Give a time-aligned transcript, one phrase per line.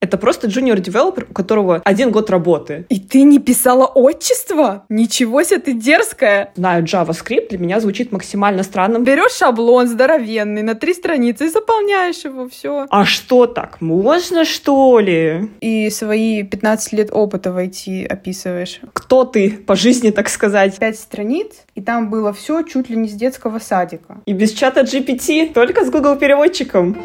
[0.00, 2.86] Это просто junior девелопер, у которого один год работы.
[2.88, 4.84] И ты не писала отчество?
[4.88, 6.52] Ничего себе, ты дерзкая.
[6.54, 9.02] Знаю, JavaScript для меня звучит максимально странным.
[9.02, 12.86] Берешь шаблон здоровенный на три страницы и заполняешь его, все.
[12.90, 15.50] А что так, можно что ли?
[15.60, 18.80] И свои 15 лет опыта войти описываешь.
[18.92, 20.78] Кто ты по жизни, так сказать?
[20.78, 24.20] Пять страниц, и там было все чуть ли не с детского садика.
[24.26, 26.96] И без чата GPT, только с Google переводчиком.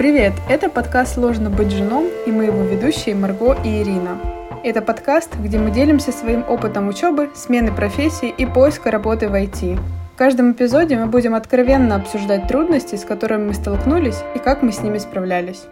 [0.00, 0.32] Привет!
[0.48, 4.18] Это подкаст «Сложно быть женом» и мы его ведущие Марго и Ирина.
[4.64, 9.78] Это подкаст, где мы делимся своим опытом учебы, смены профессии и поиска работы в IT.
[10.14, 14.72] В каждом эпизоде мы будем откровенно обсуждать трудности, с которыми мы столкнулись и как мы
[14.72, 15.64] с ними справлялись.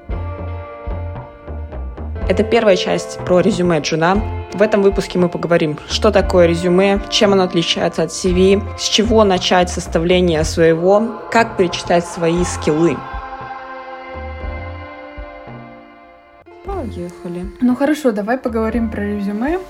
[2.28, 4.20] Это первая часть про резюме Джуна.
[4.52, 9.24] В этом выпуске мы поговорим, что такое резюме, чем оно отличается от CV, с чего
[9.24, 12.98] начать составление своего, как перечитать свои скиллы.
[17.78, 19.60] Хорошо, давай поговорим про резюме.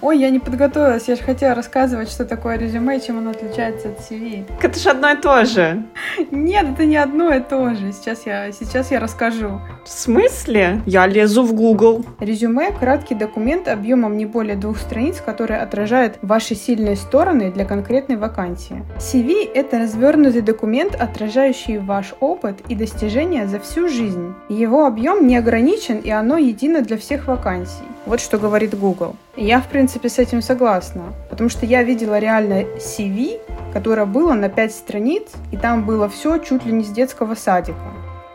[0.00, 3.88] Ой, я не подготовилась, я же хотела рассказывать, что такое резюме и чем оно отличается
[3.88, 4.44] от CV.
[4.62, 5.82] Это же одно и то же.
[6.30, 7.92] Нет, это не одно и то же.
[7.92, 9.60] Сейчас я, сейчас я расскажу.
[9.84, 10.82] В смысле?
[10.86, 12.04] Я лезу в Google.
[12.20, 18.16] Резюме– краткий документ объемом не более двух страниц, который отражает ваши сильные стороны для конкретной
[18.16, 18.82] вакансии.
[18.98, 24.34] CV– это развернутый документ, отражающий ваш опыт и достижения за всю жизнь.
[24.48, 27.84] Его объем не ограничен, и оно едино для всех вакансий.
[28.06, 29.16] Вот что говорит Google.
[29.36, 33.38] я, в принципе, с этим согласна, потому что я видела реально CV,
[33.72, 37.78] которое было на 5 страниц, и там было все чуть ли не с детского садика.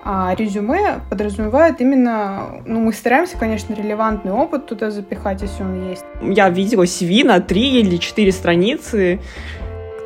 [0.07, 6.05] А резюме подразумевает именно, ну, мы стараемся, конечно, релевантный опыт туда запихать, если он есть.
[6.21, 9.19] Я видела CV на 3 или 4 страницы,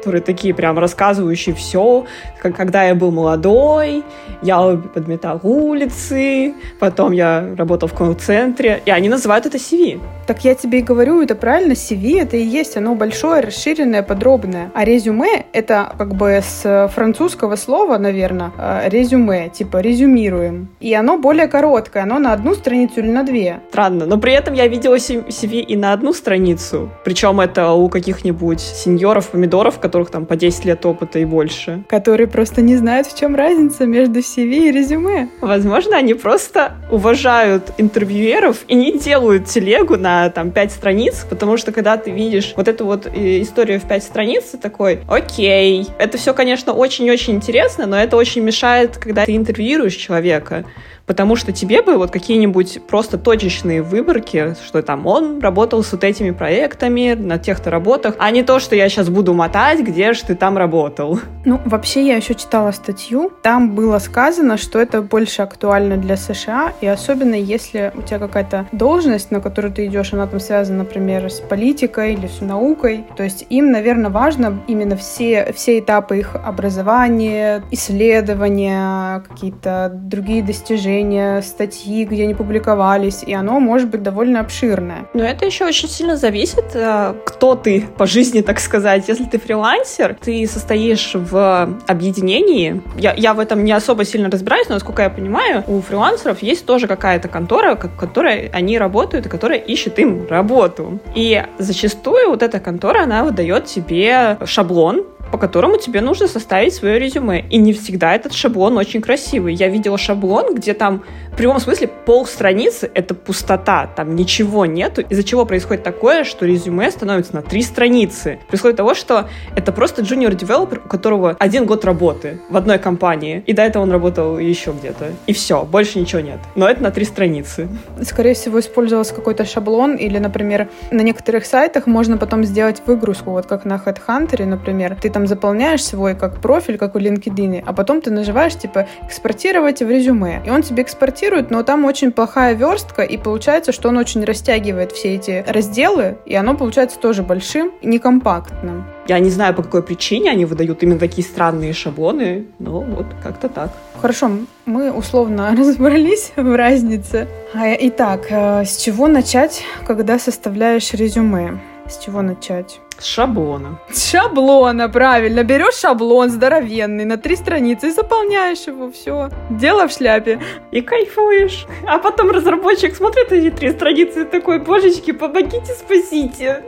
[0.09, 2.05] которые такие прям рассказывающие все,
[2.41, 4.03] как, когда я был молодой,
[4.41, 9.99] я подметал улицы, потом я работал в колл-центре, и они называют это CV.
[10.25, 14.71] Так я тебе и говорю, это правильно, CV это и есть, оно большое, расширенное, подробное.
[14.73, 20.69] А резюме это как бы с французского слова, наверное, э, резюме, типа резюмируем.
[20.79, 23.59] И оно более короткое, оно на одну страницу или на две.
[23.69, 28.59] Странно, но при этом я видела CV и на одну страницу, причем это у каких-нибудь
[28.59, 31.83] сеньоров, помидоров, которых там по 10 лет опыта и больше.
[31.89, 35.29] Которые просто не знают, в чем разница между CV и резюме.
[35.41, 41.71] Возможно, они просто уважают интервьюеров и не делают телегу на там 5 страниц, потому что
[41.71, 46.17] когда ты видишь вот эту вот э, историю в 5 страниц, ты такой, окей, это
[46.17, 50.65] все, конечно, очень-очень интересно, но это очень мешает, когда ты интервьюируешь человека
[51.09, 56.03] потому что тебе бы вот какие-нибудь просто точечные выборки, что там он работал с вот
[56.03, 60.23] этими проектами на тех-то работах, а не то, что я сейчас буду мотать, где же
[60.25, 61.19] ты там работал.
[61.45, 66.73] Ну, вообще я еще читала статью, там было сказано, что это больше актуально для США,
[66.81, 71.31] и особенно если у тебя какая-то должность, на которую ты идешь, она там связана, например,
[71.31, 76.35] с политикой или с наукой, то есть им, наверное, важно именно все, все этапы их
[76.35, 85.07] образования, исследования, какие-то другие достижения, статьи, где они публиковались, и оно может быть довольно обширное.
[85.13, 89.07] Но это еще очень сильно зависит, э, кто ты по жизни, так сказать.
[89.07, 89.37] Если ты
[89.69, 92.81] фрилансер, ты состоишь в объединении.
[92.97, 96.65] Я, я в этом не особо сильно разбираюсь, но, насколько я понимаю, у фрилансеров есть
[96.65, 100.99] тоже какая-то контора, в которой они работают и которая ищет им работу.
[101.15, 106.99] И зачастую вот эта контора, она выдает тебе шаблон, по которому тебе нужно составить свое
[106.99, 107.45] резюме.
[107.49, 109.53] И не всегда этот шаблон очень красивый.
[109.53, 115.01] Я видела шаблон, где там в прямом смысле пол страницы— это пустота, там ничего нету,
[115.01, 118.39] из-за чего происходит такое, что резюме становится на три страницы.
[118.47, 123.43] Происходит того, что это просто junior девелопер, у которого один год работы в одной компании,
[123.45, 125.11] и до этого он работал еще где-то.
[125.27, 126.39] И все, больше ничего нет.
[126.55, 127.69] Но это на три страницы.
[128.01, 133.45] Скорее всего, использовался какой-то шаблон, или, например, на некоторых сайтах можно потом сделать выгрузку, вот
[133.45, 134.97] как на HeadHunter, например.
[135.01, 138.87] Ты там там заполняешь свой как профиль, как у LinkedIn, а потом ты нажимаешь, типа,
[139.05, 140.41] экспортировать в резюме.
[140.45, 144.93] И он тебе экспортирует, но там очень плохая верстка, и получается, что он очень растягивает
[144.93, 148.85] все эти разделы, и оно получается тоже большим и некомпактным.
[149.07, 153.49] Я не знаю, по какой причине они выдают именно такие странные шаблоны, но вот как-то
[153.49, 153.71] так.
[154.01, 154.31] Хорошо,
[154.65, 157.27] мы условно разобрались в разнице.
[157.53, 161.59] А, итак, э, с чего начать, когда составляешь резюме?
[161.89, 162.79] С чего начать?
[162.99, 163.79] С шаблона.
[163.91, 165.43] С шаблона, правильно.
[165.43, 168.91] Берешь шаблон здоровенный на три страницы и заполняешь его.
[168.91, 169.29] Все.
[169.49, 170.39] Дело в шляпе.
[170.71, 171.65] И кайфуешь.
[171.87, 176.63] А потом разработчик смотрит эти три страницы и такой, божечки, помогите, спасите.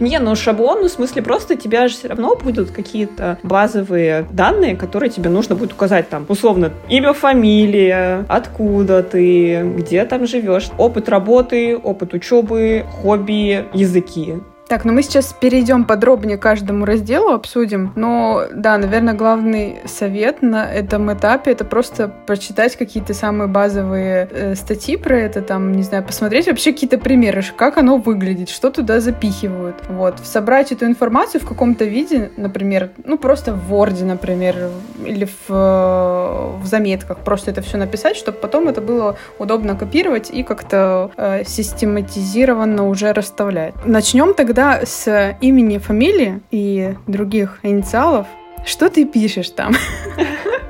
[0.00, 4.76] Не, ну шаблон, ну, в смысле, просто тебя же все равно будут какие-то базовые данные,
[4.76, 11.08] которые тебе нужно будет указать там, условно, имя, фамилия, откуда ты, где там живешь, опыт
[11.08, 14.34] работы, опыт учебы, хобби, языки.
[14.68, 17.92] Так, ну мы сейчас перейдем подробнее к каждому разделу, обсудим.
[17.94, 24.54] Но да, наверное, главный совет на этом этапе это просто прочитать какие-то самые базовые э,
[24.56, 28.98] статьи про это, там, не знаю, посмотреть вообще какие-то примеры, как оно выглядит, что туда
[29.00, 29.76] запихивают.
[29.88, 34.70] Вот, собрать эту информацию в каком-то виде, например, ну просто в Word, например,
[35.04, 40.30] или в, э, в заметках, просто это все написать, чтобы потом это было удобно копировать
[40.30, 43.74] и как-то э, систематизированно уже расставлять.
[43.84, 48.26] Начнем тогда тогда с имени, фамилии и других инициалов.
[48.64, 49.74] Что ты пишешь там?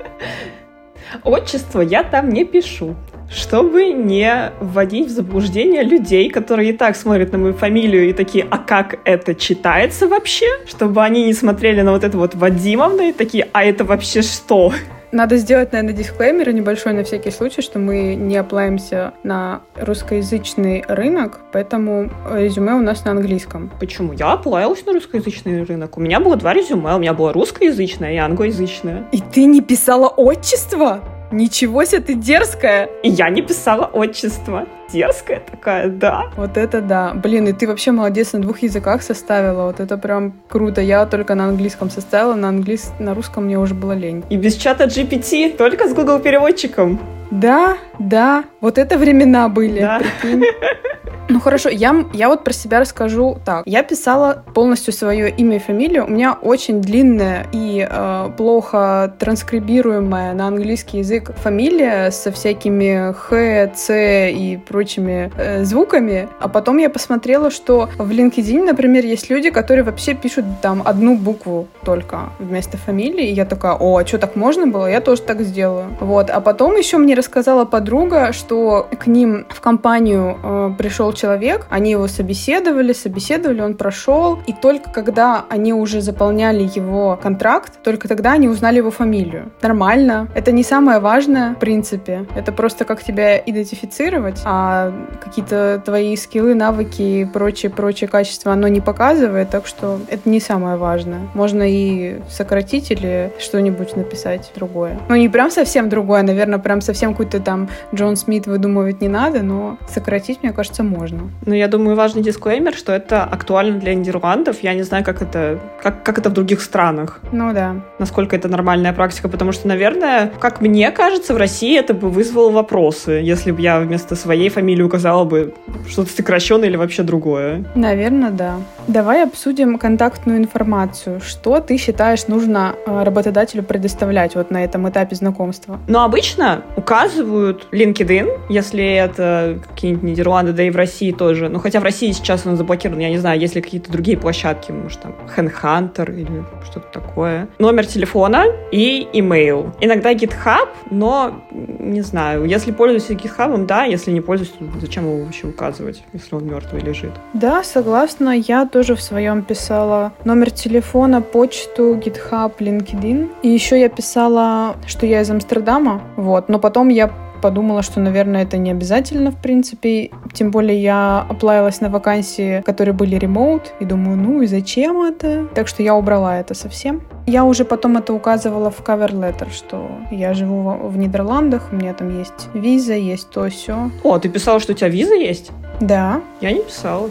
[1.25, 2.97] Отчество я там не пишу
[3.29, 8.47] чтобы не вводить в заблуждение людей, которые и так смотрят на мою фамилию и такие,
[8.49, 10.47] а как это читается вообще?
[10.65, 14.73] Чтобы они не смотрели на вот это вот Вадимовна и такие, а это вообще что?
[15.13, 21.41] Надо сделать, наверное, дисклеймер небольшой на всякий случай, что мы не оплаемся на русскоязычный рынок,
[21.53, 23.71] поэтому резюме у нас на английском.
[23.79, 24.13] Почему?
[24.13, 25.97] Я оплавилась на русскоязычный рынок.
[25.97, 26.95] У меня было два резюме.
[26.95, 29.05] У меня было русскоязычное и англоязычное.
[29.13, 31.01] И ты не писала отчество?
[31.31, 32.89] Ничего себе, ты дерзкая!
[33.03, 34.67] И я не писала отчество.
[34.93, 36.27] Дерзкая такая, да.
[36.37, 37.13] Вот это да.
[37.15, 39.67] Блин, и ты вообще молодец, на двух языках составила.
[39.67, 40.81] Вот это прям круто.
[40.81, 44.25] Я только на английском составила, на английском, на русском мне уже было лень.
[44.31, 47.01] И без чата GPT, только с Google переводчиком.
[47.31, 50.01] Да, да, вот это времена были, да.
[50.21, 50.45] прикинь.
[51.29, 53.65] Ну хорошо, я, я вот про себя расскажу так.
[53.67, 56.07] Я писала полностью свое имя и фамилию.
[56.07, 63.73] У меня очень длинная и э, плохо транскрибируемая на английский язык фамилия со всякими Х,
[63.75, 66.29] Ц и прочими э, звуками.
[66.39, 71.17] А потом я посмотрела, что в LinkedIn, например, есть люди, которые вообще пишут там одну
[71.17, 73.31] букву только вместо фамилии.
[73.31, 74.87] И я такая, о, а что так можно было?
[74.87, 75.87] Я тоже так сделаю.
[75.99, 76.31] Вот.
[76.31, 81.91] А потом еще мне рассказала подруга, что к ним в компанию э, пришел человек, они
[81.91, 88.33] его собеседовали, собеседовали, он прошел, и только когда они уже заполняли его контракт, только тогда
[88.33, 89.51] они узнали его фамилию.
[89.63, 90.29] Нормально.
[90.35, 92.27] Это не самое важное, в принципе.
[92.37, 94.93] Это просто как тебя идентифицировать, а
[95.23, 100.77] какие-то твои скиллы, навыки и прочие-прочие качества оно не показывает, так что это не самое
[100.77, 101.21] важное.
[101.35, 104.99] Можно и сократить или что-нибудь написать другое.
[105.09, 109.43] Ну, не прям совсем другое, наверное, прям совсем какой-то там Джон Смит выдумывать не надо,
[109.43, 111.06] но сократить, мне кажется, можно.
[111.15, 114.63] Ну, я думаю, важный дисклеймер, что это актуально для Нидерландов.
[114.63, 117.21] Я не знаю, как это, как, как это в других странах.
[117.33, 117.77] Ну да.
[117.99, 122.51] Насколько это нормальная практика, потому что, наверное, как мне кажется, в России это бы вызвало
[122.51, 125.55] вопросы, если бы я вместо своей фамилии указала бы
[125.89, 127.65] что-то сокращенное или вообще другое.
[127.75, 128.57] Наверное, да.
[128.87, 131.21] Давай обсудим контактную информацию.
[131.21, 135.81] Что ты считаешь нужно э, работодателю предоставлять вот на этом этапе знакомства?
[135.89, 141.49] Ну, обычно указывают LinkedIn, если это какие-нибудь Нидерланды, да и в России тоже.
[141.49, 144.73] Ну, хотя в России сейчас он заблокирован, я не знаю, есть ли какие-то другие площадки,
[144.73, 147.49] может, там, Handhunter или что-то такое.
[147.59, 149.73] Номер телефона и email.
[149.81, 155.25] Иногда GitHub, но не знаю, если пользуюсь GitHub, да, если не пользуюсь, то зачем его
[155.25, 157.13] вообще указывать, если он мертвый лежит?
[157.35, 158.31] Да, согласна.
[158.37, 163.31] Я тоже в своем писала номер телефона, почту, GitHub, LinkedIn.
[163.43, 167.11] И еще я писала, что я из Амстердама, вот, но потом я
[167.41, 170.11] подумала, что, наверное, это не обязательно, в принципе.
[170.33, 175.47] Тем более я оплавилась на вакансии, которые были ремоут, и думаю, ну и зачем это?
[175.55, 177.03] Так что я убрала это совсем.
[177.27, 181.93] Я уже потом это указывала в cover letter, что я живу в Нидерландах, у меня
[181.93, 183.91] там есть виза, есть то все.
[184.05, 185.51] О, ты писала, что у тебя виза есть?
[185.81, 186.21] Да.
[186.41, 187.11] Я не писала.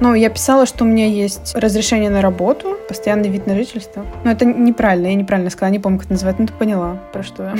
[0.00, 4.04] Ну, я писала, что у меня есть разрешение на работу, постоянный вид на жительство.
[4.24, 7.22] Но это неправильно, я неправильно сказала, не помню, как это называется, но ты поняла, про
[7.22, 7.54] что я.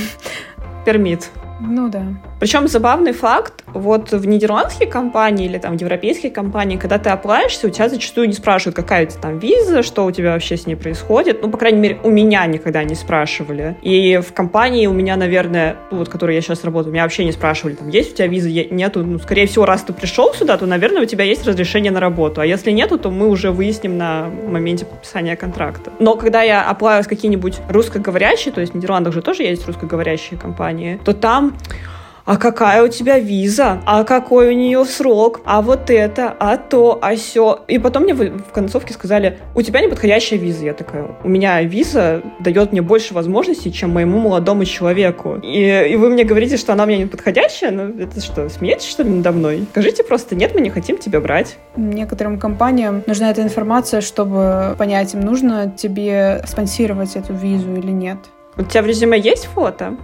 [0.85, 1.31] Пермит.
[1.69, 2.03] Ну да.
[2.41, 7.69] Причем забавный факт, вот в нидерландские компании или там в европейские компании, когда ты оплаешься,
[7.69, 10.67] у тебя зачастую не спрашивают, какая у тебя там виза, что у тебя вообще с
[10.67, 11.41] ней происходит.
[11.43, 13.77] Ну, по крайней мере, у меня никогда не спрашивали.
[13.83, 17.33] И в компании у меня, наверное, ну, вот, которой я сейчас работаю, меня вообще не
[17.33, 19.05] спрашивали, там, есть у тебя виза, нету.
[19.05, 22.41] Ну, скорее всего, раз ты пришел сюда, то, наверное, у тебя есть разрешение на работу.
[22.41, 25.93] А если нету, то мы уже выясним на моменте подписания контракта.
[26.01, 31.01] Но когда я оплавилась какие-нибудь русскоговорящие, то есть в Нидерландах же тоже есть русскоговорящие компании,
[31.05, 31.52] то там
[32.25, 36.99] а какая у тебя виза, а какой у нее срок, а вот это, а то,
[37.03, 37.65] а все.
[37.69, 40.65] И потом мне в концовке сказали, у тебя неподходящая виза.
[40.65, 45.41] Я такая, у меня виза дает мне больше возможностей, чем моему молодому человеку.
[45.43, 47.71] И, и вы мне говорите, что она у меня неподходящая?
[47.71, 49.67] Ну, это что, смеетесь, что ли, надо мной?
[49.71, 51.57] Скажите просто, нет, мы не хотим тебя брать.
[51.77, 58.19] Некоторым компаниям нужна эта информация, чтобы понять, им нужно тебе спонсировать эту визу или нет.
[58.57, 59.97] У тебя в резюме есть фото?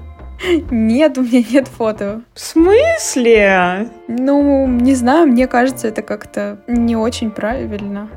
[0.70, 2.22] Нет, у меня нет фото.
[2.34, 3.88] В смысле?
[4.06, 8.08] Ну, не знаю, мне кажется, это как-то не очень правильно.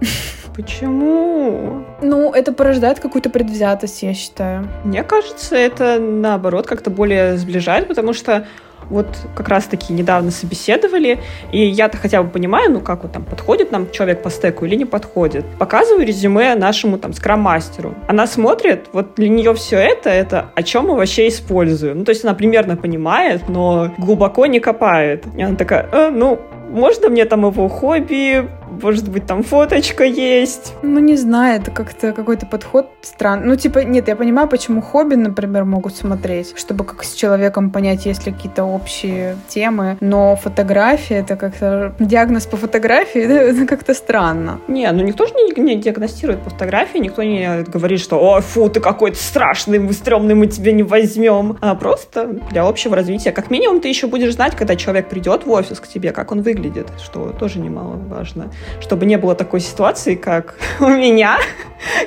[0.56, 1.86] Почему?
[2.02, 4.68] Ну, это порождает какую-то предвзятость, я считаю.
[4.84, 8.46] Мне кажется, это наоборот как-то более сближает, потому что
[8.90, 11.20] вот как раз-таки недавно собеседовали,
[11.52, 14.76] и я-то хотя бы понимаю, ну как вот там, подходит нам человек по стеку или
[14.76, 15.46] не подходит.
[15.60, 17.96] Показываю резюме нашему там скрам-мастеру.
[18.08, 22.00] Она смотрит, вот для нее все это, это о чем мы вообще используем.
[22.00, 25.26] Ну, то есть она примерно понимает, но глубоко не копает.
[25.38, 26.40] И она такая, э, ну,
[26.72, 28.48] можно мне там его хобби,
[28.82, 30.74] может быть, там фоточка есть.
[30.82, 33.48] Ну, не знаю, это как-то какой-то подход странный.
[33.48, 38.06] Ну, типа, нет, я понимаю, почему хобби, например, могут смотреть, чтобы как с человеком понять,
[38.06, 43.94] есть ли какие-то общие темы, но фотография, это как-то диагноз по фотографии, это, это как-то
[43.94, 44.60] странно.
[44.68, 48.70] Не, ну никто же не, не диагностирует по фотографии, никто не говорит, что «Ой, фу,
[48.70, 53.32] ты какой-то страшный, мы стрёмный, мы тебя не возьмем», а просто для общего развития.
[53.32, 56.42] Как минимум ты еще будешь знать, когда человек придет в офис к тебе, как он
[56.42, 56.61] выглядит,
[57.00, 58.52] что тоже немаловажно
[58.92, 61.38] чтобы не было такой ситуации, как у меня,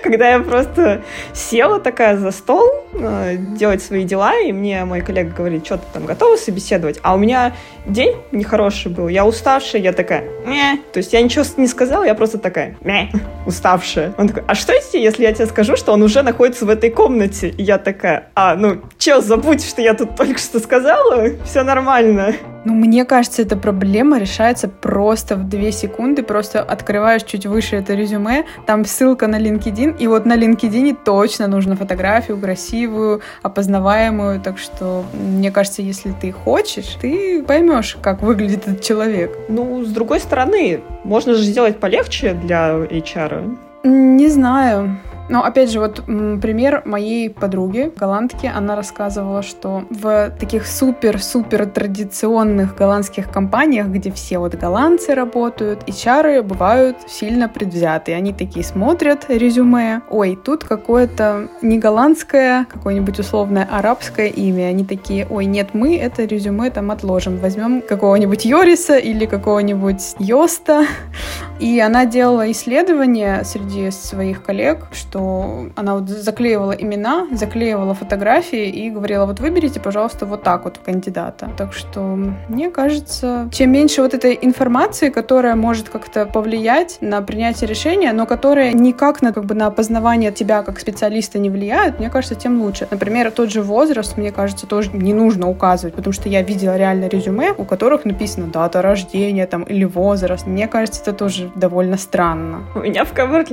[0.03, 5.35] когда я просто села такая за стол э, делать свои дела, и мне мой коллега
[5.35, 6.99] говорит, что ты там готова собеседовать?
[7.03, 7.55] А у меня
[7.87, 10.79] день нехороший был, я уставшая, я такая, Мя".
[10.93, 13.09] то есть я ничего не сказала, я просто такая, Мя",
[13.47, 14.15] уставшая.
[14.19, 16.91] Он такой, а что если, если я тебе скажу, что он уже находится в этой
[16.91, 17.49] комнате?
[17.49, 22.35] И я такая, а, ну, чел, забудь, что я тут только что сказала, все нормально.
[22.65, 26.23] Ну, мне кажется, эта проблема решается просто в две секунды.
[26.23, 31.47] Просто открываешь чуть выше это резюме, там ссылка на LinkedIn, и вот на LinkedIn точно
[31.47, 34.41] нужно фотографию красивую, опознаваемую.
[34.41, 39.37] Так что, мне кажется, если ты хочешь, ты поймешь, как выглядит этот человек.
[39.49, 43.57] Ну, с другой стороны, можно же сделать полегче для HR.
[43.85, 44.97] Не знаю.
[45.29, 52.77] Но опять же, вот пример моей подруги, голландки, она рассказывала, что в таких супер-супер традиционных
[52.77, 58.13] голландских компаниях, где все вот голландцы работают, HR бывают сильно предвзяты.
[58.13, 64.67] Они такие смотрят резюме, ой, тут какое-то не голландское, какое-нибудь условное арабское имя.
[64.67, 70.87] Они такие, ой, нет, мы это резюме там отложим, возьмем какого-нибудь Йориса или какого-нибудь Йоста.
[71.61, 78.69] И она делала исследования среди своих коллег, что что она вот заклеивала имена, заклеивала фотографии
[78.69, 81.51] и говорила, вот выберите, пожалуйста, вот так вот кандидата.
[81.57, 82.01] Так что,
[82.49, 88.27] мне кажется, чем меньше вот этой информации, которая может как-то повлиять на принятие решения, но
[88.27, 92.61] которая никак на, как бы, на опознавание тебя как специалиста не влияет, мне кажется, тем
[92.61, 92.89] лучше.
[92.91, 97.07] Например, тот же возраст, мне кажется, тоже не нужно указывать, потому что я видела реально
[97.07, 100.45] резюме, у которых написано дата рождения там или возраст.
[100.45, 102.65] Мне кажется, это тоже довольно странно.
[102.75, 103.45] У меня в cover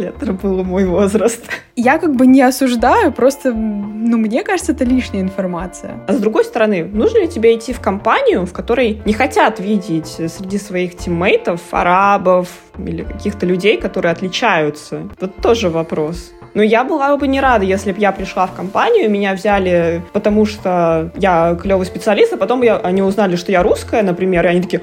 [0.42, 1.51] был мой возраст.
[1.76, 6.00] Я как бы не осуждаю, просто, ну, мне кажется, это лишняя информация.
[6.08, 10.08] А с другой стороны, нужно ли тебе идти в компанию, в которой не хотят видеть
[10.08, 15.10] среди своих тиммейтов арабов или каких-то людей, которые отличаются?
[15.20, 16.32] Вот тоже вопрос.
[16.54, 20.46] Но я была бы не рада, если бы я пришла в компанию, меня взяли, потому
[20.46, 24.62] что я клевый специалист, а потом я, они узнали, что я русская, например, и они
[24.62, 24.82] такие,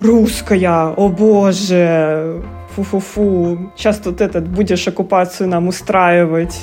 [0.00, 2.42] русская, о боже,
[2.76, 6.58] фу-фу-фу, сейчас тут этот, будешь оккупацию нам устраивать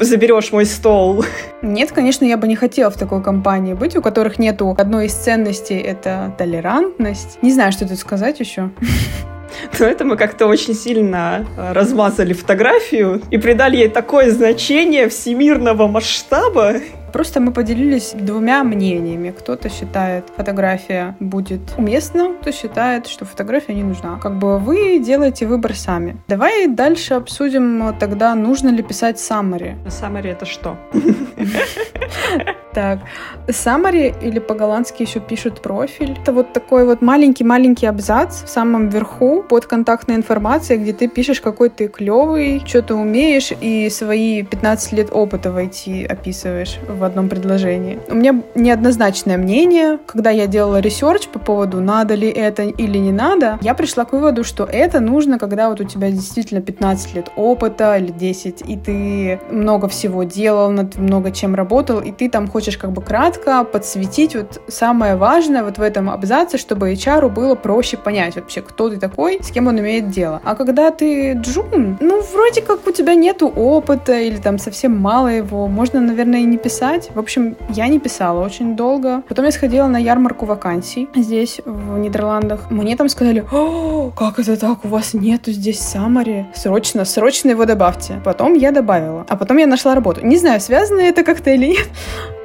[0.00, 1.24] заберешь мой стол.
[1.62, 5.12] Нет, конечно, я бы не хотела в такой компании быть, у которых нету одной из
[5.12, 7.38] ценностей— это толерантность.
[7.42, 8.70] Не знаю, что тут сказать еще.
[9.78, 15.86] Но это мы как-то очень сильно э, размазали фотографию и придали ей такое значение всемирного
[15.86, 16.74] масштаба,
[17.14, 19.30] Просто мы поделились двумя мнениями.
[19.30, 24.18] Кто-то считает, фотография будет уместна, кто считает, что фотография не нужна.
[24.20, 26.16] Как бы вы делаете выбор сами.
[26.26, 29.76] Давай дальше обсудим тогда, нужно ли писать summary.
[29.86, 30.76] Summary это что?
[32.74, 32.98] Так,
[33.46, 36.18] summary или по-голландски еще пишут профиль.
[36.20, 41.40] Это вот такой вот маленький-маленький абзац в самом верху под контактной информацией, где ты пишешь,
[41.40, 47.04] какой ты клевый, что ты умеешь, и свои 15 лет опыта в IT описываешь в
[47.04, 47.98] в одном предложении.
[48.08, 49.98] У меня неоднозначное мнение.
[50.06, 54.12] Когда я делала research по поводу, надо ли это или не надо, я пришла к
[54.14, 58.76] выводу, что это нужно, когда вот у тебя действительно 15 лет опыта или 10, и
[58.78, 63.02] ты много всего делал, над много чем работал, и ты там хоть хочешь как бы
[63.02, 68.62] кратко подсветить вот самое важное вот в этом абзаце, чтобы HR было проще понять вообще,
[68.62, 70.40] кто ты такой, с кем он имеет дело.
[70.44, 75.28] А когда ты джун, ну, вроде как у тебя нету опыта или там совсем мало
[75.28, 77.10] его, можно, наверное, и не писать.
[77.14, 79.22] В общем, я не писала очень долго.
[79.28, 82.70] Потом я сходила на ярмарку вакансий здесь, в Нидерландах.
[82.70, 86.46] Мне там сказали, О, как это так, у вас нету здесь самари?
[86.54, 88.22] Срочно, срочно его добавьте.
[88.24, 89.26] Потом я добавила.
[89.28, 90.24] А потом я нашла работу.
[90.24, 91.88] Не знаю, связано это как-то или нет.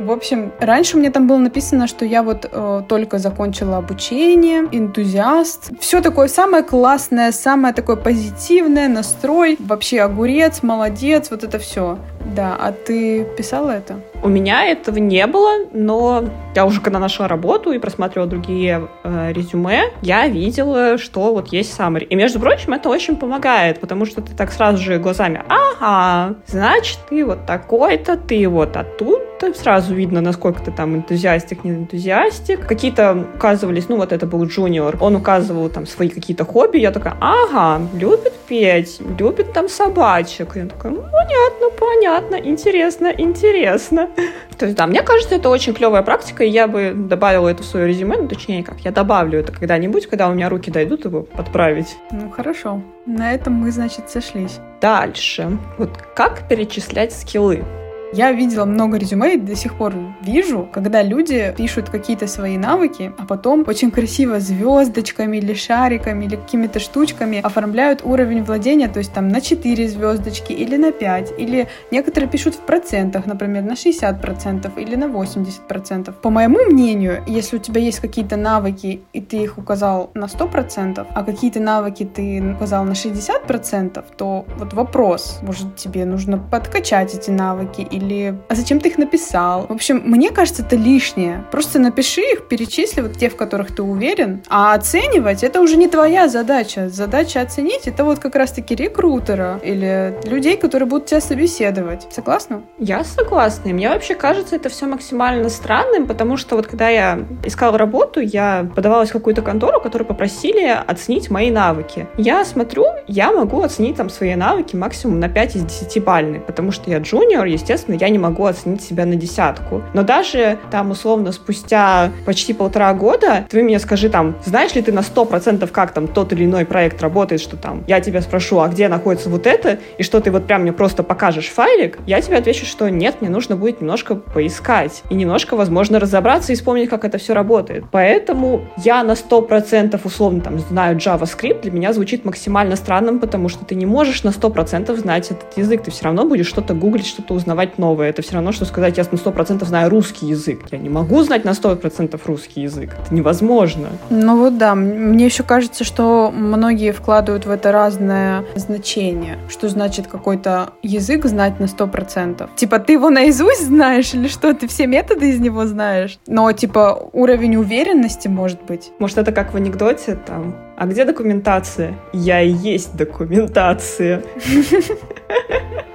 [0.10, 5.70] В общем, раньше меня там было написано, что я вот э, только закончила обучение, энтузиаст.
[5.80, 9.56] Все такое самое классное, самое такое позитивное, настрой.
[9.60, 12.00] Вообще огурец, молодец, вот это все.
[12.36, 14.00] Да, а ты писала это?
[14.22, 19.32] У меня этого не было, но я уже когда нашла работу и просматривала другие э,
[19.34, 22.04] резюме, я видела, что вот есть summary.
[22.04, 27.00] И, между прочим, это очень помогает, потому что ты так сразу же глазами, ага, значит,
[27.10, 32.68] ты вот такой-то, ты вот оттуда, сразу видно, насколько ты там энтузиастик, не энтузиастик.
[32.68, 37.16] Какие-то указывались, ну вот это был джуниор, он указывал там свои какие-то хобби, я такая,
[37.22, 40.56] ага, любит петь, любит там собачек.
[40.56, 44.10] Я такая, ну, понятно, понятно, интересно, интересно.
[44.58, 47.66] То есть, да, мне кажется, это очень клевая практика, и я бы добавила это в
[47.66, 51.22] свое резюме, ну, точнее, как, я добавлю это когда-нибудь, когда у меня руки дойдут его
[51.22, 51.96] подправить.
[52.12, 52.82] Ну, хорошо.
[53.06, 54.60] На этом мы, значит, сошлись.
[54.82, 55.58] Дальше.
[55.78, 57.64] Вот как перечислять скиллы?
[58.12, 63.12] Я видела много резюме и до сих пор вижу, когда люди пишут какие-то свои навыки,
[63.18, 69.14] а потом очень красиво звездочками или шариками или какими-то штучками оформляют уровень владения, то есть
[69.14, 74.80] там на 4 звездочки или на 5, или некоторые пишут в процентах, например, на 60%
[74.80, 76.12] или на 80%.
[76.12, 81.06] По моему мнению, если у тебя есть какие-то навыки, и ты их указал на 100%,
[81.14, 87.30] а какие-то навыки ты указал на 60%, то вот вопрос, может тебе нужно подкачать эти
[87.30, 91.44] навыки или «А зачем ты их написал?» В общем, мне кажется, это лишнее.
[91.52, 95.88] Просто напиши их, перечисли вот те, в которых ты уверен, а оценивать— это уже не
[95.88, 96.90] твоя задача.
[96.90, 102.08] Задача оценить— это вот как раз-таки рекрутера или людей, которые будут тебя собеседовать.
[102.12, 102.64] Согласна?
[102.78, 103.72] Я согласна.
[103.72, 108.70] Мне вообще кажется это все максимально странным, потому что вот когда я искала работу, я
[108.76, 112.08] подавалась в какую-то контору, которую попросили оценить мои навыки.
[112.18, 116.72] Я смотрю, я могу оценить там свои навыки максимум на 5 из 10 бальный, потому
[116.72, 119.82] что я джуниор, естественно, естественно, я не могу оценить себя на десятку.
[119.94, 124.92] Но даже там, условно, спустя почти полтора года, ты мне скажи там, знаешь ли ты
[124.92, 128.60] на сто процентов, как там тот или иной проект работает, что там, я тебя спрошу,
[128.60, 132.22] а где находится вот это, и что ты вот прям мне просто покажешь файлик, я
[132.22, 136.90] тебе отвечу, что нет, мне нужно будет немножко поискать и немножко, возможно, разобраться и вспомнить,
[136.90, 137.86] как это все работает.
[137.92, 143.50] Поэтому я на сто процентов условно там знаю JavaScript, для меня звучит максимально странным, потому
[143.50, 146.74] что ты не можешь на сто процентов знать этот язык, ты все равно будешь что-то
[146.74, 148.10] гуглить, что-то узнавать новое.
[148.10, 150.60] Это все равно, что сказать, я на 100% знаю русский язык.
[150.72, 152.96] Я не могу знать на 100% русский язык.
[153.04, 153.90] Это невозможно.
[154.10, 159.40] Ну вот да, мне еще кажется, что многие вкладывают в это разное значение.
[159.50, 162.50] Что значит какой-то язык знать на 100%?
[162.56, 164.54] Типа ты его наизусть знаешь или что?
[164.54, 166.20] Ты все методы из него знаешь?
[166.28, 168.92] Но типа уровень уверенности может быть.
[169.00, 171.94] Может это как в анекдоте там а где документация?
[172.14, 174.24] Я и есть документация.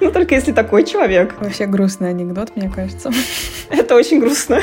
[0.00, 1.34] Ну, только если такой человек.
[1.40, 3.10] Вообще грустный анекдот, мне кажется.
[3.70, 4.60] Это очень грустно.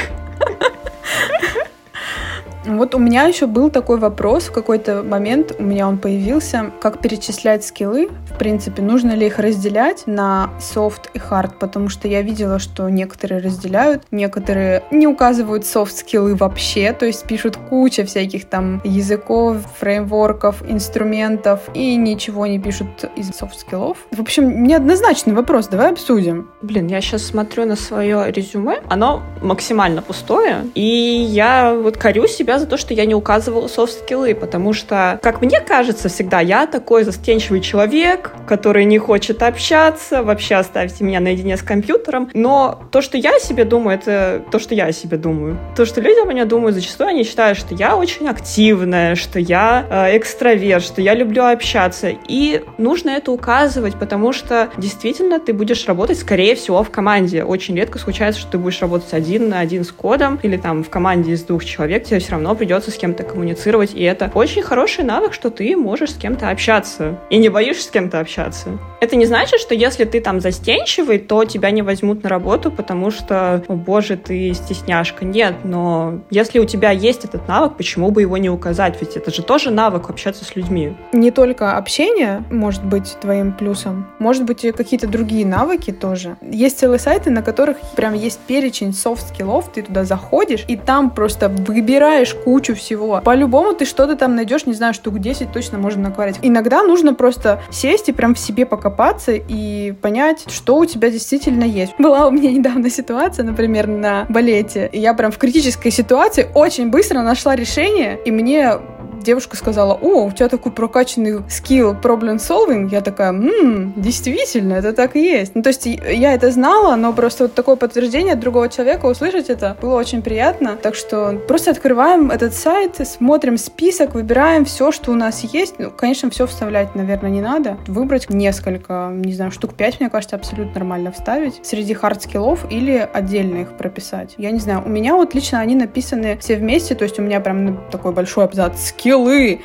[2.65, 6.99] Вот у меня еще был такой вопрос в какой-то момент, у меня он появился, как
[6.99, 8.09] перечислять скиллы.
[8.29, 12.87] В принципе, нужно ли их разделять на soft и hard, потому что я видела, что
[12.89, 19.57] некоторые разделяют, некоторые не указывают soft скиллы вообще, то есть пишут куча всяких там языков,
[19.79, 23.97] фреймворков, инструментов и ничего не пишут из soft скиллов.
[24.11, 26.49] В общем, неоднозначный вопрос, давай обсудим.
[26.61, 32.50] Блин, я сейчас смотрю на свое резюме, оно максимально пустое, и я вот корю себя
[32.51, 36.67] себя за то, что я не указывала софт-скиллы, потому что, как мне кажется всегда, я
[36.67, 42.29] такой застенчивый человек, который не хочет общаться, вообще оставьте меня наедине с компьютером.
[42.33, 45.57] Но то, что я о себе думаю, это то, что я о себе думаю.
[45.77, 49.85] То, что люди о меня думают, зачастую они считают, что я очень активная, что я
[49.89, 52.11] э, экстраверт, что я люблю общаться.
[52.27, 57.43] И нужно это указывать, потому что действительно ты будешь работать, скорее всего, в команде.
[57.43, 60.89] Очень редко случается, что ты будешь работать один на один с кодом или там в
[60.89, 64.61] команде из двух человек, тебе все равно равно придется с кем-то коммуницировать, и это очень
[64.61, 68.79] хороший навык, что ты можешь с кем-то общаться и не боишься с кем-то общаться.
[68.99, 73.11] Это не значит, что если ты там застенчивый, то тебя не возьмут на работу, потому
[73.11, 75.25] что, о боже, ты стесняшка.
[75.25, 78.95] Нет, но если у тебя есть этот навык, почему бы его не указать?
[78.99, 80.93] Ведь это же тоже навык общаться с людьми.
[81.13, 86.37] Не только общение может быть твоим плюсом, может быть и какие-то другие навыки тоже.
[86.41, 91.49] Есть целые сайты, на которых прям есть перечень софт-скиллов, ты туда заходишь, и там просто
[91.49, 93.21] выбираешь кучу всего.
[93.23, 96.37] По-любому ты что-то там найдешь, не знаю, штук 10 точно можно наковырять.
[96.41, 101.63] Иногда нужно просто сесть и прям в себе покопаться и понять, что у тебя действительно
[101.63, 101.93] есть.
[101.97, 106.89] Была у меня недавно ситуация, например, на балете, и я прям в критической ситуации очень
[106.89, 108.73] быстро нашла решение, и мне
[109.23, 112.89] девушка сказала, о, у тебя такой прокачанный skill problem solving.
[112.91, 115.55] Я такая, ммм, действительно, это так и есть.
[115.55, 119.49] Ну, то есть я это знала, но просто вот такое подтверждение от другого человека услышать
[119.49, 120.77] это было очень приятно.
[120.81, 125.75] Так что просто открываем этот сайт, смотрим список, выбираем все, что у нас есть.
[125.77, 127.77] Ну, конечно, все вставлять, наверное, не надо.
[127.87, 133.61] Выбрать несколько, не знаю, штук пять, мне кажется, абсолютно нормально вставить среди хард-скиллов или отдельно
[133.61, 134.35] их прописать.
[134.37, 137.39] Я не знаю, у меня вот лично они написаны все вместе, то есть у меня
[137.39, 139.59] прям такой большой абзац skills.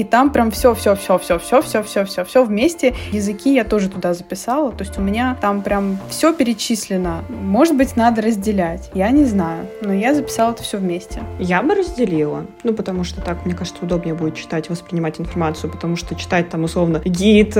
[0.00, 2.94] И там прям все, все, все, все, все, все, все, все, все вместе.
[3.12, 4.72] Языки я тоже туда записала.
[4.72, 7.22] То есть у меня там прям все перечислено.
[7.28, 8.90] Может быть, надо разделять.
[8.94, 9.66] Я не знаю.
[9.82, 11.20] Но я записала это все вместе.
[11.38, 12.46] Я бы разделила.
[12.64, 16.64] Ну, потому что так, мне кажется, удобнее будет читать, воспринимать информацию, потому что читать там
[16.64, 17.54] условно гид,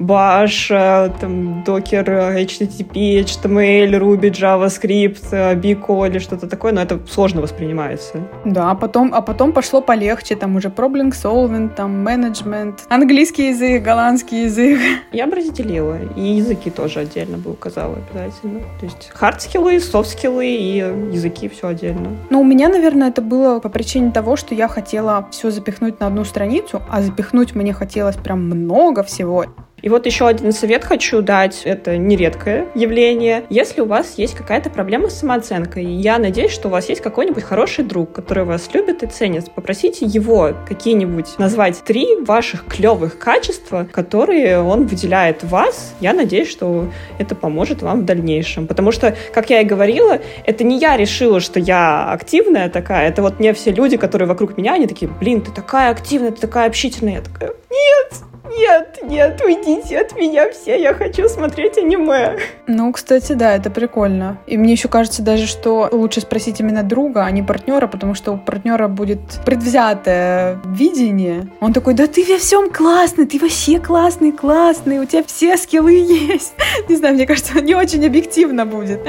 [0.00, 8.26] баш, там докер, HTTP, HTML, Ruby, JavaScript, Biko или что-то такое, но это сложно воспринимается.
[8.44, 13.82] Да, а потом, а потом пошло полегче, там уже problem solving, там менеджмент, английский язык,
[13.82, 14.80] голландский язык.
[15.12, 15.98] Я бы разделила.
[16.16, 18.60] И языки тоже отдельно бы указала обязательно.
[18.80, 20.76] То есть хард-скиллы, софт-скиллы и
[21.12, 22.16] языки все отдельно.
[22.30, 26.06] Ну, у меня, наверное, это было по причине того, что я хотела все запихнуть на
[26.06, 29.46] одну страницу, а запихнуть мне хотелось прям много всего.
[29.82, 31.62] И вот еще один совет хочу дать.
[31.64, 33.44] Это нередкое явление.
[33.50, 37.42] Если у вас есть какая-то проблема с самооценкой, я надеюсь, что у вас есть какой-нибудь
[37.42, 43.86] хороший друг, который вас любит и ценит, попросите его какие-нибудь назвать три ваших клевых качества,
[43.90, 45.94] которые он выделяет в вас.
[46.00, 48.66] Я надеюсь, что это поможет вам в дальнейшем.
[48.66, 53.08] Потому что, как я и говорила, это не я решила, что я активная такая.
[53.08, 56.40] Это вот мне все люди, которые вокруг меня, они такие, блин, ты такая активная, ты
[56.40, 57.14] такая общительная.
[57.14, 58.12] Я такая, нет,
[58.56, 62.36] нет, нет, уйдите от меня все, я хочу смотреть аниме.
[62.66, 64.38] Ну, кстати, да, это прикольно.
[64.46, 68.32] И мне еще кажется даже, что лучше спросить именно друга, а не партнера, потому что
[68.32, 71.48] у партнера будет предвзятое видение.
[71.60, 75.92] Он такой, да ты во всем классный, ты вообще классный, классный, у тебя все скиллы
[75.92, 76.54] есть.
[76.88, 79.00] Не знаю, мне кажется, не очень объективно будет.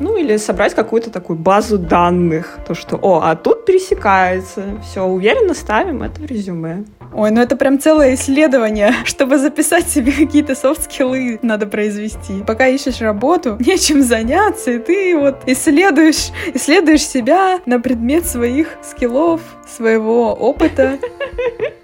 [0.00, 2.58] Ну, или собрать какую-то такую базу данных.
[2.66, 4.64] То, что, о, а тут пересекается.
[4.82, 6.84] Все, уверенно ставим это в резюме.
[7.12, 8.94] Ой, ну это прям целое исследование.
[9.04, 12.42] Чтобы записать себе какие-то софт-скиллы надо произвести.
[12.46, 19.40] Пока ищешь работу, нечем заняться, и ты вот исследуешь, исследуешь себя на предмет своих скиллов,
[19.66, 20.98] своего опыта.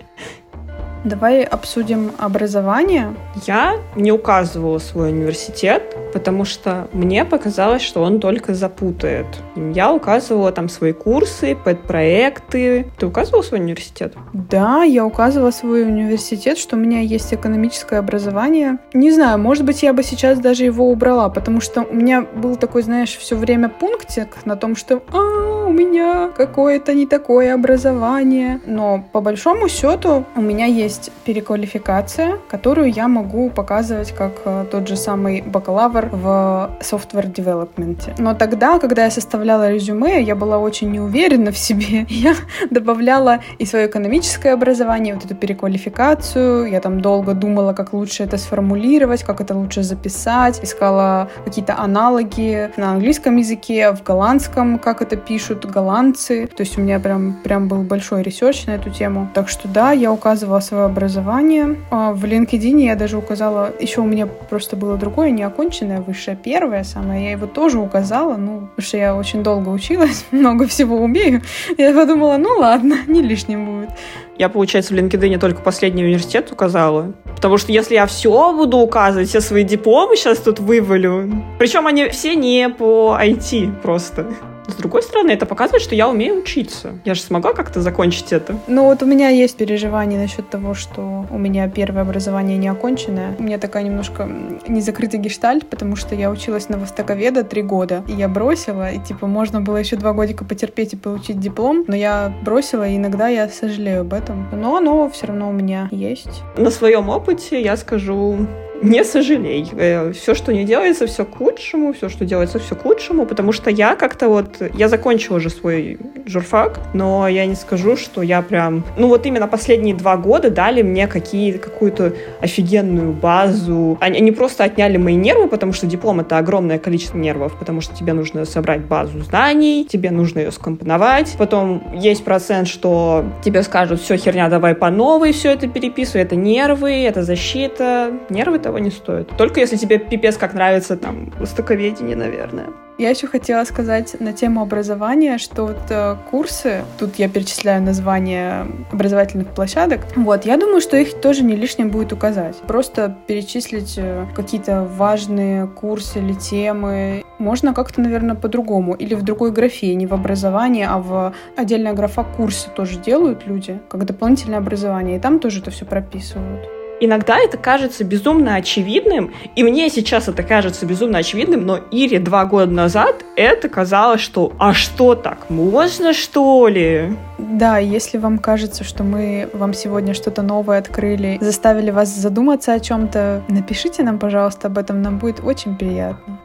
[1.04, 3.14] Давай обсудим образование.
[3.46, 9.26] Я не указывала свой университет, потому что мне показалось, что он только запутает.
[9.54, 12.86] Я указывала там свои курсы, пэт-проекты.
[12.98, 14.14] Ты указывала свой университет?
[14.32, 18.78] Да, я указывала свой университет, что у меня есть экономическое образование.
[18.94, 22.56] Не знаю, может быть, я бы сейчас даже его убрала, потому что у меня был
[22.56, 28.60] такой, знаешь, все время пунктик на том, что а, у меня какое-то не такое образование.
[28.66, 34.64] Но по большому счету у меня есть есть переквалификация, которую я могу показывать как э,
[34.70, 38.14] тот же самый бакалавр в software development.
[38.18, 42.06] Но тогда, когда я составляла резюме, я была очень неуверена в себе.
[42.24, 42.34] Я
[42.70, 46.70] добавляла и свое экономическое образование, вот эту переквалификацию.
[46.70, 50.62] Я там долго думала, как лучше это сформулировать, как это лучше записать.
[50.62, 56.46] Искала какие-то аналоги на английском языке, в голландском, как это пишут голландцы.
[56.46, 59.28] То есть у меня прям, прям был большой research на эту тему.
[59.34, 61.76] Так что да, я указывала свое образование.
[61.90, 66.84] А в LinkedIn я даже указала, еще у меня просто было другое, неоконченное, высшее первое
[66.84, 71.42] самое, я его тоже указала, ну, потому что я очень долго училась, много всего умею.
[71.78, 73.90] Я подумала, ну ладно, не лишним будет.
[74.36, 77.12] Я, получается, в LinkedIn только последний университет указала.
[77.36, 81.30] Потому что если я все буду указывать, все свои дипломы сейчас тут вывалю.
[81.58, 84.26] Причем они все не по IT просто.
[84.66, 86.98] С другой стороны, это показывает, что я умею учиться.
[87.04, 88.56] Я же смогла как-то закончить это.
[88.66, 93.34] Ну вот у меня есть переживание насчет того, что у меня первое образование не оконченное.
[93.38, 94.28] У меня такая немножко
[94.66, 98.04] незакрытый гештальт, потому что я училась на востоковеда три года.
[98.08, 101.96] И я бросила, и типа можно было еще два годика потерпеть и получить диплом, но
[101.96, 104.48] я бросила, и иногда я сожалею об этом.
[104.52, 106.42] Но оно все равно у меня есть.
[106.56, 108.46] На своем опыте я скажу,
[108.82, 109.70] не сожалей.
[109.76, 113.52] Э, все, что не делается, все к лучшему, все, что делается, все к лучшему, потому
[113.52, 118.42] что я как-то вот, я закончила уже свой журфак, но я не скажу, что я
[118.42, 123.98] прям, ну вот именно последние два года дали мне какие, какую-то офигенную базу.
[124.00, 127.94] Они, они просто отняли мои нервы, потому что диплом это огромное количество нервов, потому что
[127.94, 134.00] тебе нужно собрать базу знаний, тебе нужно ее скомпоновать, потом есть процент, что тебе скажут,
[134.00, 138.90] все, херня, давай по новой все это переписывай, это нервы, это защита, нервы того не
[138.90, 139.28] стоит.
[139.36, 142.66] Только если тебе пипец как нравится там востоковедение, наверное.
[142.96, 148.68] Я еще хотела сказать на тему образования, что вот э, курсы, тут я перечисляю названия
[148.92, 152.56] образовательных площадок, вот, я думаю, что их тоже не лишним будет указать.
[152.68, 158.94] Просто перечислить э, какие-то важные курсы или темы можно как-то, наверное, по-другому.
[158.94, 163.80] Или в другой графе, не в образовании, а в отдельная графа курсы тоже делают люди,
[163.88, 166.83] как дополнительное образование, и там тоже это все прописывают.
[167.04, 172.46] Иногда это кажется безумно очевидным, и мне сейчас это кажется безумно очевидным, но Ире два
[172.46, 178.84] года назад это казалось, что «а что так, можно что ли?» Да, если вам кажется,
[178.84, 184.68] что мы вам сегодня что-то новое открыли, заставили вас задуматься о чем-то, напишите нам, пожалуйста,
[184.68, 186.40] об этом, нам будет очень приятно.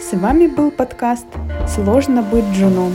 [0.00, 1.26] С вами был подкаст
[1.68, 2.94] «Сложно быть джуном».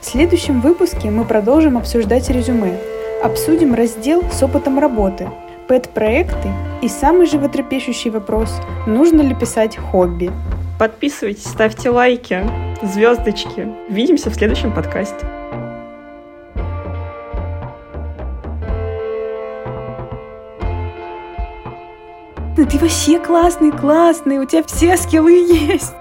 [0.00, 2.78] В следующем выпуске мы продолжим обсуждать резюме–
[3.22, 5.28] Обсудим раздел с опытом работы,
[5.66, 6.52] пэт-проекты
[6.82, 10.30] и самый животрепещущий вопрос– нужно ли писать хобби?
[10.78, 12.48] Подписывайтесь, ставьте лайки,
[12.80, 13.68] звездочки.
[13.88, 15.26] Увидимся в следующем подкасте.
[22.54, 25.92] Ты вообще классный, классный, у тебя все скиллы есть.